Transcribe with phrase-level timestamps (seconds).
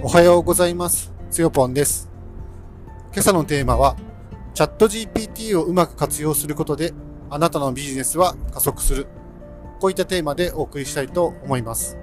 [0.00, 1.12] おはようございます。
[1.28, 2.08] つよぽんです。
[3.12, 3.96] 今朝のテーマは、
[4.54, 6.94] チャット GPT をうまく活用することで、
[7.28, 9.08] あなたのビジネスは加速する。
[9.80, 11.98] こういったテーマでお送りしたいと思います。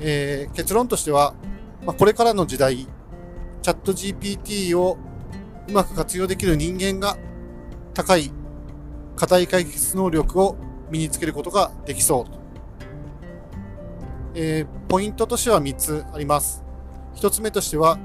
[0.00, 1.34] えー結論としては、
[1.86, 4.98] まあ、これからの時代、チャット GPT を
[5.66, 7.16] うまく活用できる人間が
[7.94, 8.30] 高い
[9.16, 10.58] 課題解決能力を
[10.90, 12.43] 身につけることができそう。
[14.34, 16.62] えーポイントとしては3つあります。
[17.16, 17.98] 1つ目としては、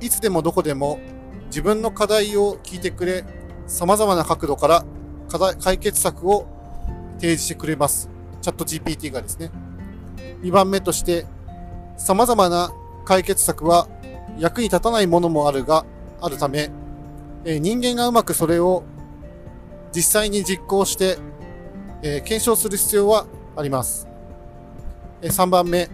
[0.00, 0.98] いつでもどこでも
[1.46, 3.24] 自分の課題を聞いてくれ、
[3.66, 4.84] 様々な角度から
[5.28, 6.46] 課題解決策を
[7.14, 8.10] 提示してくれます。
[8.42, 9.50] チャット GPT がですね。
[10.42, 11.26] 2番目として、
[11.96, 12.72] 様々な
[13.04, 13.88] 解決策は
[14.38, 15.84] 役に立たないものもあるが、
[16.20, 16.70] あるため、
[17.44, 18.82] えー人間がうまくそれを
[19.92, 21.18] 実際に実行して、
[22.02, 24.09] えー検証する必要はあります。
[25.22, 25.88] 3番目、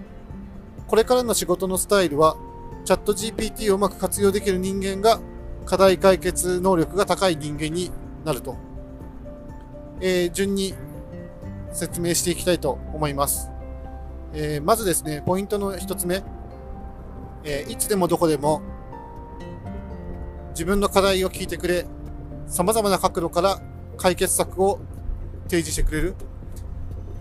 [0.87, 2.37] これからの仕事のスタイルは、
[2.85, 5.21] チャット GPT をうまく活用できる人間が
[5.65, 7.91] 課題解決能力が高い人間に
[8.25, 8.57] なると。
[10.01, 10.75] えー順に
[11.73, 13.51] 説明していきたいと思います。
[14.33, 16.23] えーまずですね、ポイントの一つ目、
[17.45, 18.63] えーいつでもどこでも
[20.51, 21.87] 自分の課題を聞いてくれ、
[22.47, 23.61] 様々な角度から
[23.97, 24.79] 解決策を
[25.49, 26.15] 提示してくれる。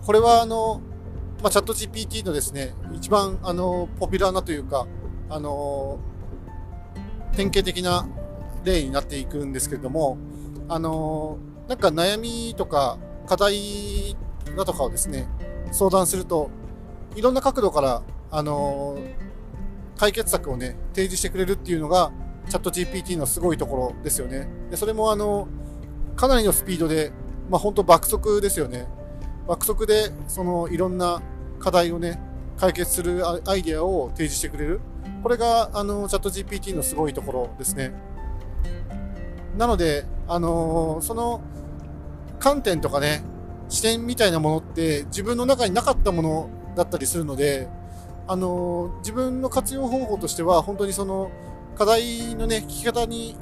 [0.05, 0.81] これはあの、
[1.41, 4.87] まあ、チャット GPT のですね、一番あの、ポピュラーなというか、
[5.29, 5.99] あの、
[7.35, 8.07] 典型的な
[8.63, 10.17] 例になっていくんですけれども、
[10.67, 14.15] あの、なんか悩みとか課題
[14.55, 15.27] だとかをですね、
[15.71, 16.49] 相談すると、
[17.15, 18.97] いろんな角度から、あの、
[19.97, 22.11] 解決策をね、提示してくれるっていうのが、
[22.49, 24.47] チャット GPT のすごいところですよね。
[24.69, 25.47] でそれもあの、
[26.15, 27.11] かなりのスピードで、
[27.49, 28.87] まあ本当爆速ですよね。
[29.47, 31.21] 爆速で、そのいろんな
[31.59, 32.19] 課題をね、
[32.57, 34.81] 解決するアアイデアを提示してくれる。
[35.23, 37.93] これが、あの、チャット GPT のすごいところですね。
[39.57, 41.41] なので、あのその
[42.39, 43.23] 観点とかね、
[43.69, 47.69] 視点みたいなものって自分の中になかったものだったりするので、
[48.27, 51.31] あの自分の活用方法としては、本当にその
[51.75, 53.37] 課題のね、聞き方に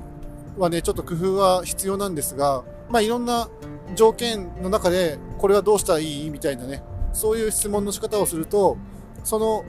[0.58, 3.50] はね、ちょっと工夫は必要なんですが、まあいろんな
[3.96, 6.84] 条件の中で、これはどうしたらいいみたいなね、
[7.14, 8.78] そういう質問の仕方をすると、
[9.24, 9.64] その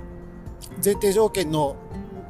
[0.85, 1.77] 前提条件の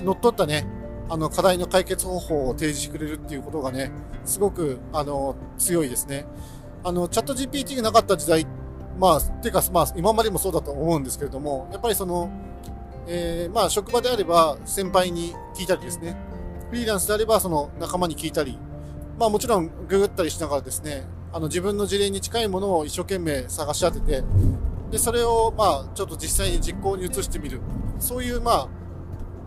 [0.01, 0.67] 乗っ取ったね、
[1.09, 3.91] あの課題の解決方法を提示してくれるっていうことがね、
[4.25, 6.27] すごくあの強いですね。
[6.83, 8.47] あのチャット GPT がなかった時代、
[8.99, 12.31] まあ、ていうか、まあ、今までもそうだと思うんですけれども、やっぱりその、
[13.07, 16.17] えーまあ、職場であれば先輩に聞いたりですね、
[16.71, 18.59] フリーランスであればその仲間に聞いたり、
[19.19, 24.25] まあもちろんググったりしながらですね、あの自分の事例に近いものを一生懸命探し当てて、
[24.91, 27.61] で、それをまあちょっと実際に実行に移してみる。
[27.99, 28.69] そういうまあ、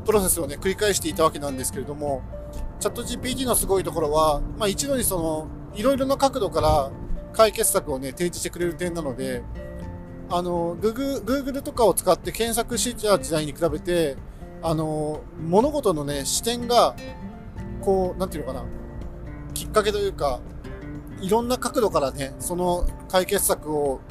[0.06, 2.22] プロセスをね、繰り返していたわけなんですけれども、
[2.80, 6.92] チャット GPT のすごいところは、まあ一度にその、いろいろな角度から
[7.34, 9.44] 解決策をね、提示してくれる点なので、
[10.30, 14.18] あの、Google, とかを使って検索してた時代に比べて、
[14.62, 16.96] あの、物事のね、視点が、
[17.82, 18.66] こう、なんていうのかな、
[19.54, 20.40] きっかけというか、
[21.22, 24.02] いろんな角度からね、その解決策を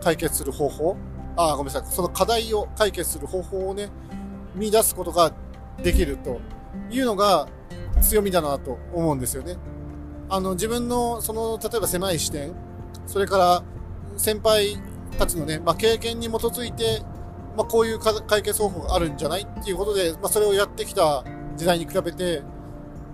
[0.00, 0.96] 解決する方法、
[1.36, 3.90] あ、ごめんなさい、その課題を解決する方法をね、
[4.54, 5.32] 見出すことが
[5.82, 6.40] できると
[6.90, 7.48] いうのが
[8.00, 9.56] 強みだなと思うんですよね。
[10.28, 12.54] あの、自分の、その、例えば狭い視点、
[13.06, 13.62] それから
[14.16, 14.76] 先輩
[15.18, 17.02] たちのね、まあ、経験に基づいて、
[17.58, 21.24] まあ、こういう解決方法があるんじゃないっていうことで、まあ、それをやってきた
[21.56, 22.44] 時代に比べて、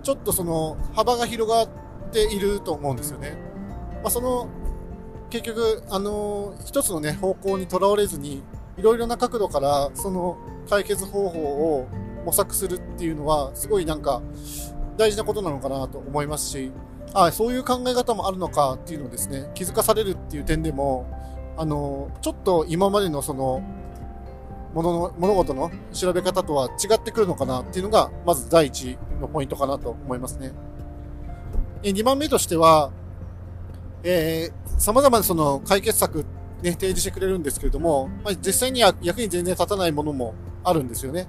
[0.03, 1.69] ちょっとその幅が広がっ
[2.11, 3.35] ていると思うんですよね。
[4.03, 4.47] まあ、その、
[5.31, 8.43] 結局、あの一つのね、方向にとらわれずに、
[8.77, 10.37] いろいろな角度から、その
[10.69, 11.87] 解決方法を
[12.23, 14.21] 模索するっていうのは、すごいなんか、
[14.95, 16.71] 大事なことなのかなと思いますし、
[17.15, 21.07] あそういう考え方もあるのかっていうのをですね、気づかされるっていう点でも、
[21.57, 23.63] あの、ちょっと今までのその、
[24.75, 30.51] ものの、物事の調べ方とは違ってくるのかなっていうのが、まず第一のポイントかなと思いますね。
[31.81, 32.91] え2番目としては、
[34.03, 36.25] えー、様々なその解決策、
[36.61, 41.27] ね、提示してくれるんですけれども、まあ、実際には役に全然立たないものもあるんですよね。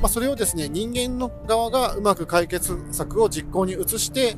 [0.00, 4.36] まあ、それをですね、人間の側がうまく解決策を実行に移して、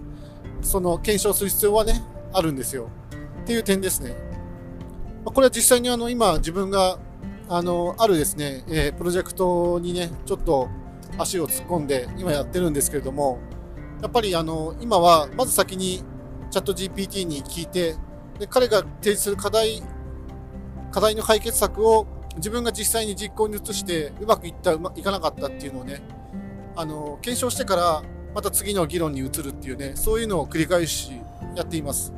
[0.60, 2.02] その検証する必要はね、
[2.34, 2.90] あるんですよ。
[3.42, 4.14] っていう点ですね。
[5.24, 6.98] まあ、これは実際にあの、今自分が、
[7.48, 10.68] あの、あるですね、えープロジェクトにね、ちょっと
[11.18, 13.38] 足を突っ込んで今やってるんですけれども、
[14.02, 16.02] やっぱりあの、今はまず先に
[16.50, 17.96] チャット GPT に聞いて、
[18.38, 19.82] で彼が提示する課題、
[20.90, 22.06] 課題の解決策を
[22.36, 26.02] 自分が実際に実行に移してうまくいったうまいかなかったっていうのをね
[26.76, 28.02] あの検証してから
[28.34, 31.12] また次の議論に移るっていうねそういうのを繰り返し
[31.54, 32.12] やっています。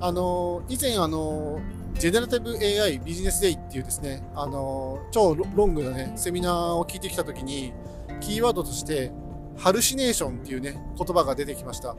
[0.00, 1.60] あの以前あの
[1.98, 7.72] ジェネラティブ AI ビジネスデイっていうですねあの超ロングなねセミナーを聞いてきた時に
[8.20, 9.10] キーワードとして
[9.56, 11.96] ハルシネーションっていうね言葉が出てきました。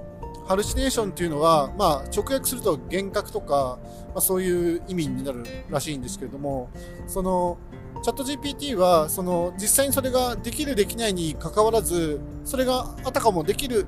[0.50, 6.72] ハルシネーションっていうのは、まあ、直訳すると幻覚とか、まあ、そういう意味になるらしいんですけれども、
[7.06, 7.60] その、
[8.02, 13.86] チャット GPT は、その、実際にそれができる、できないに関わらず、それがあたかもできる、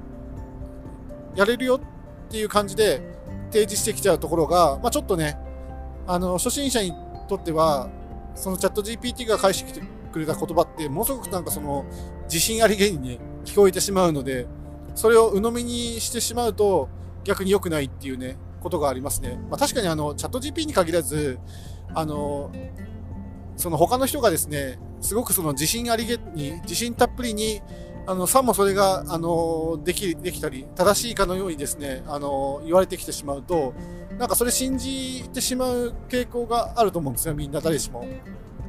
[1.36, 3.02] やれるよっていう感じで
[3.52, 5.40] 提示してきちゃうところが、まあ、ちょっとね、
[6.08, 6.94] あの、初心者に
[7.28, 7.90] とっては、
[8.36, 11.86] そのチャット GPT が返してきてくれた言葉って、ものすごくなんかその、
[12.26, 14.48] 自信ありげにね、聞こえてしまうので、
[14.96, 16.90] それを鵜呑みにしてしまうと
[17.24, 19.40] 逆に良くないっていうね、ことがありますね。
[19.50, 21.40] まあ、確かにあの、チャット GP に限らず、
[21.94, 22.52] あの、
[23.58, 27.62] その他の人がですね、すごくその自信ありげに、自信たっぷりに、
[28.08, 33.74] あの、さもそれが、あの、でき、できたり、正しいかのようにですね、あの、言われてきてしまうと、
[34.18, 38.06] なんかそれ信じてしまう傾向があると思うんですよ、みんな誰しも。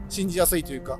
[0.08, 0.98] 信じやすいというか。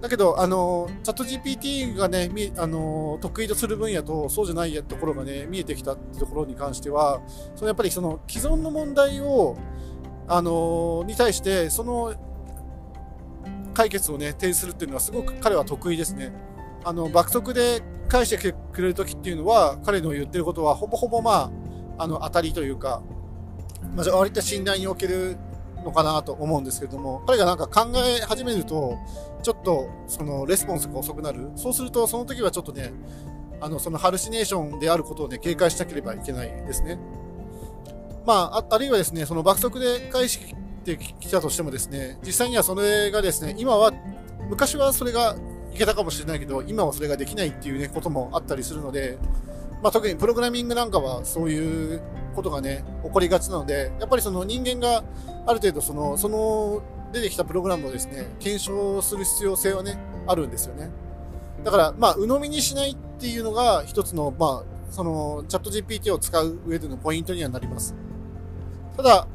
[0.00, 7.22] だけど、あの、チャット GPT がね、あの、得意とする分野と、そうじゃないところがね、見えてきたってところに関しては、
[7.54, 9.56] そのやっぱりその既存の問題を、
[10.28, 12.14] あの、に対して、その
[13.72, 16.32] 解決をね、提示するっていうのはすごく彼は得意ですね。
[16.84, 21.50] あの、爆速で返してくれる時っていうのは、彼の言ってることはほぼほぼま
[21.98, 23.02] あ、あの、当たりというか、
[23.94, 25.36] まあ、割と信頼における
[25.84, 28.98] のかなと思うんですけれども、彼がなんか考え始めると、
[29.42, 31.50] ちょっとそのレスポンスが遅くなる。
[31.56, 32.92] そうすると、その時はちょっとね、
[33.60, 36.98] あの、そのハルシネーションであることをね、警戒しなければいけないですね。
[38.26, 40.40] まあ、ああるいはですね、その爆速で返し
[40.84, 43.92] てきたとしてもですね、実際にはそれがですね、今は、
[44.50, 45.36] 昔はそれが
[45.72, 49.18] いけたかもしれないけど、今はそれができないっていうね、こともあったりするので、
[49.82, 52.02] まあ、特にプログラミングなんかはそういう
[52.36, 55.02] ことがね、起こりがちなので、やっぱりその人間が
[55.46, 60.90] ある程度その、その出てきたプログラムをですね、検証する必要性はね、あるんですよね。
[61.64, 67.94] だから、まあ、鵜呑みにしないっていうのが一つの、まあ、その、チャット GPT を使う上でのポイントにはなります。
[68.96, 69.26] ただ、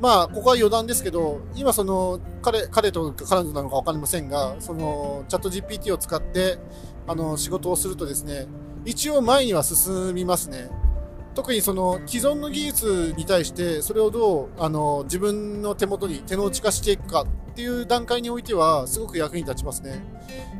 [0.00, 6.58] まあ、ここは余談ですけど、今その、彼、彼と彼女なのかわかりませんが、その、チャット GPT を使って、
[7.06, 8.46] あの、仕事をするとですね、
[8.84, 10.70] 一応前には進みますね。
[11.38, 20.02] 特にその既存の技術に対してそれをどうあの自分の手元に手の内化していくかっていう段階においてはすごく役に立ちますね。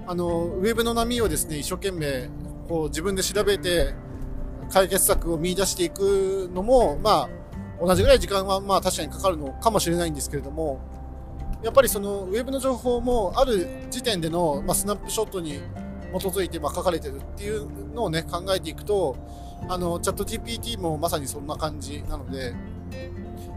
[0.06, 2.30] あのウェブの波をですね一生懸命
[2.68, 3.92] こう自分で調べて
[4.70, 7.28] 解決策を見出していくのもまあ
[7.84, 10.80] 同じぐらい時間はまあ確かにかかるのかもしれないんですけれども
[11.64, 15.54] やっぱりそのウェブの情報もある時点での、ま、スナップショットに
[16.16, 19.16] 基づいてま書かれてるっていうのをね考えていくと
[19.68, 22.54] あの、チャット GPT もまさにそんな感じなので、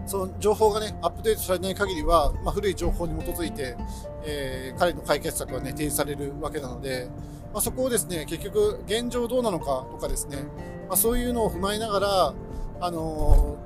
[0.06, 3.77] その情報がね、アップデートされない限りは、まあ、古い情報に基づいて、
[4.25, 7.09] えー、彼の解決策はね、提示されるわけなので、
[7.53, 10.44] まあ、そこをですね、結局、現状どうなのかとかですね、
[10.88, 12.33] まあ、そういうのを踏まえながら、
[12.81, 13.57] あの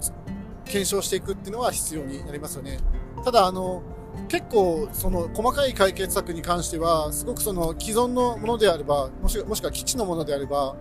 [0.00, 2.78] ー、検証していくっていうのは必要になりますよね。
[3.24, 3.82] ただ、あの
[4.28, 10.76] 結構、その細かい解決策に関しては、すごくその既存のものであれば、もしもしくは基地のものであれば、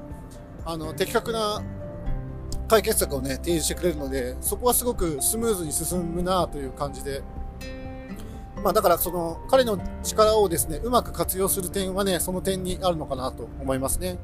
[0.65, 1.62] あの、的確な
[2.67, 7.22] 解決策をね、提示してくれるので、そこはすごくスムーズに進むなという感じで、
[8.63, 14.17] まあだからその彼の力をですね、うまく活用する点はね、その点にあるのかなと思いますね。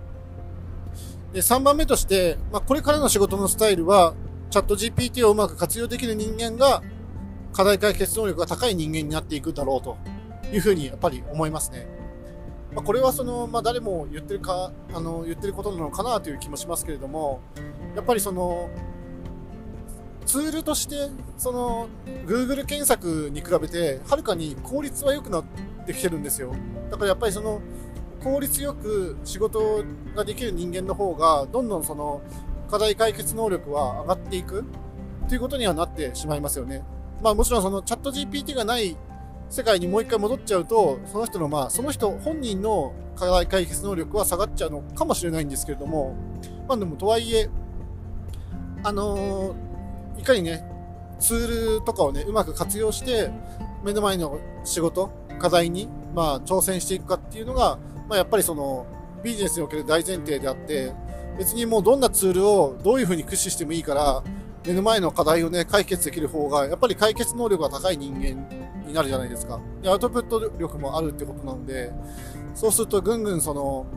[1.34, 4.14] で、3番目として、まあこれからの仕事のスタイルは、
[4.50, 6.82] チャット GPT をうまく活用できる人間が
[7.54, 9.98] 課題解決能力が高い人間になっていくだろうと
[10.52, 11.99] いうふうにやっぱり思いますね。
[12.74, 17.42] まあ、これはその、まあ、誰も言ってるかあの言ってることなのかなという気もしますけれども
[17.96, 18.70] やっぱりその
[20.26, 21.90] ツールとしてその
[22.28, 25.44] Google 検索に比べてはるかに効率は良くなっ
[25.88, 26.54] てきてるんですよ
[26.92, 27.62] だからやっぱりその
[28.24, 29.84] 効率よく仕事
[30.16, 32.22] ができる人間の方がどんどんその
[32.70, 34.66] 課題解決能力は上がっていく
[35.28, 36.84] ということにはなってしまいますよね。
[37.22, 38.96] まあもちろんそのチャット GPT がない
[39.50, 46.16] 世界にもう一回戻っちゃうと、その人の、まあ、その人本人の課題解決能力は下がっちゃうのかもしれないんですけれども、
[46.68, 47.50] まあでもとはいえ、
[48.84, 50.64] あのー、いかにね、
[51.20, 53.32] ツールとかをね、うまく活用して、
[53.84, 58.86] 目の前の仕事、課題に、まあ、挑戦していくかっていうのが、まあ、やっぱりその、
[59.24, 60.94] ビジネスにおける大前提であって、
[61.38, 64.24] 別にもうどんなツールをどういうふうに駆使してもいいから、
[64.70, 68.48] 目の前の課題をね、解決できる方が、やっぱり解決能力が高い人間
[68.86, 69.60] になるじゃないですか。
[69.82, 71.92] で、アウトプット力もあるってことなので、
[72.54, 73.88] そうするとぐんぐんその、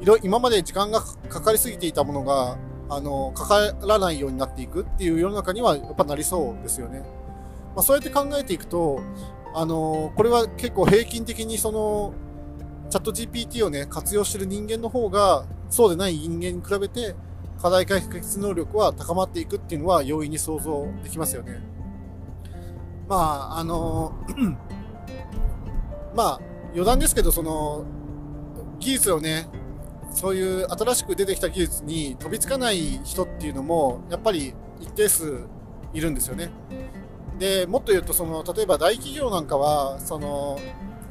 [0.00, 2.56] いろ、今まで時間がかかりすぎていたものが、
[2.88, 7.00] あの、かからないようになっていくっていう世の中にはやっぱなりそうですよね。
[7.74, 9.00] まあ、そうやって考えていくと、
[9.52, 12.14] あの、これは結構平均的にその、
[12.88, 17.16] チャット GPT をね、活用してる人間の方が、そうでない人間に比べて、
[17.60, 21.60] 課題解決能力は高まっていくっていうのは容易に想像できますよね。
[23.06, 23.16] ま
[23.52, 24.12] あ、あの、
[26.16, 26.40] まあ、
[26.70, 27.84] 余談ですけど、その、
[28.78, 29.48] 技術をね、
[30.12, 35.40] そういう新しく出てきた技術に飛びつかない人っていうのも、やっぱり一定数
[35.92, 36.50] いるんですよね。
[37.38, 40.58] で、もっと言うと、その、例えば大企業なんかは、その、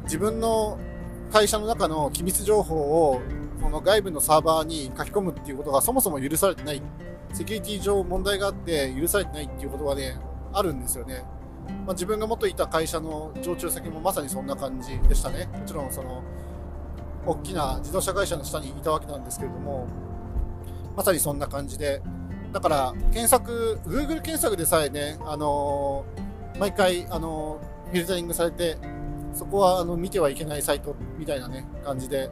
[0.03, 0.79] 自分の
[1.31, 3.21] 会社の中の機密情報を、
[3.61, 6.81] この外部のサーバーに書き込むっていうことがそもそも許されてない。
[7.33, 10.17] セキュリティ上問題があって許されてないっていうことはね、
[10.51, 11.23] あるんですよね。
[11.85, 15.47] まあ、自分が元いた会社の常駐先もまさにそんな感じでしたね。
[15.53, 16.23] もちろんその、
[17.25, 19.87] 大きな自動車会社の下にいたわけなんですけれども、
[20.95, 22.01] まさにそんな感じで、
[22.51, 28.77] だから検索、Google 検索でさえね、あのー、毎回、あのー、フィルタリングされて、
[29.33, 32.29] そこはあの見てはいけないサイトみたいなね、感じで、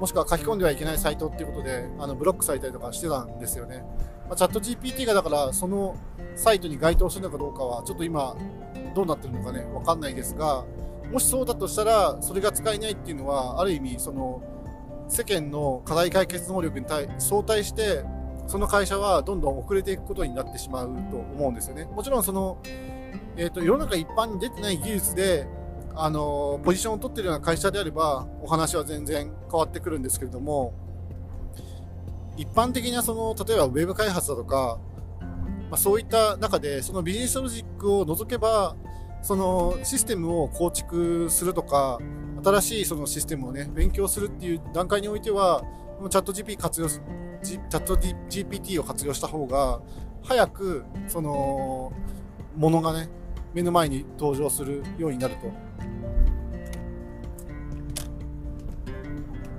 [0.00, 3.84] もしくは書き込んではいけないサイトっていうことで、あのブロックされたりとかしてたんですよね。
[4.30, 5.96] まあ、チャット GPT がだからその
[6.36, 8.36] サイトに該当するのかどうかはちょっと今
[8.94, 10.64] どうなってるのかねわかんないですが
[11.10, 14.40] もしそうだとしたらそれが使えないっていうのはある意味その
[15.08, 18.04] 世間の課題解決能力に対相対して
[18.46, 22.58] その会社はどんどん遅れていくことになってしまうと思うんですよねもちろんその、
[23.36, 25.48] えーと、世の中一般に出てない技術で
[25.94, 30.72] あのポジションを取ってるような会社であればお話は全然変わってくるんですけれども
[32.36, 34.78] 一般的なその例えばウェブ開発だとか、
[35.20, 35.26] ま
[35.72, 38.76] あ、そういった中でそのビジネスロジックを除けば
[39.22, 41.98] そのシステムを構築するとか
[42.42, 45.62] 新しいそのシステムをね勉強するっていう段階においては
[46.08, 49.80] チャット GP 活用チャット GPT を活用した方が
[50.22, 51.92] 早くその
[52.56, 53.08] ものがね
[53.52, 55.69] 目の前に登場するようになると。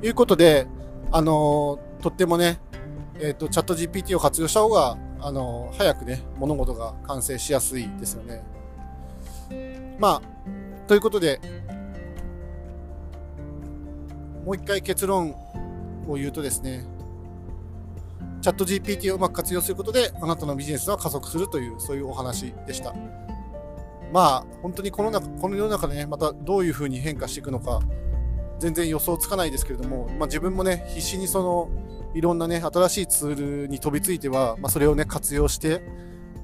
[0.04, 0.68] いうことで、
[1.12, 2.60] あのとってもね、
[3.20, 8.44] えっ、ー、と、チャット GPT を活用した方が、あの、早くね、物事が完成しやすいですよね。
[10.00, 11.40] まあ、ということで、
[14.44, 15.36] もう一回結論
[16.08, 16.86] を言うとですね、
[18.42, 22.96] チャット GPT をうまく活用することで、あなたのビジネスは加速するという、そういうお話でした。
[24.12, 27.80] まあ、本当にこの中、この世の中でね、またどういうふうに変化していくのか、
[28.62, 31.70] 全然予想つかないですけれども、まあ、自分もね、必死にその、
[32.14, 35.82] いろんなね、新しいツールに飛びついては、まあ、それをね、活用して、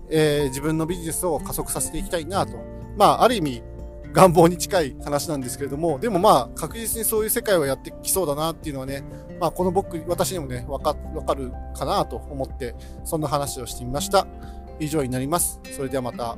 [0.09, 2.53] えー、自分のビジネスを加速させていきたいなと。
[2.97, 3.62] まあ、ある意味、
[4.13, 9.03] 願望に近い話なんですけれども、でもまあ、確実にそういう世界をやってきそうだなっていうのはね、
[9.39, 14.25] まあ、この僕、私にもね、わか、わかるかなと思って、そんな話をしてみました。
[14.79, 15.59] 以上になります。
[15.75, 16.36] それではまた。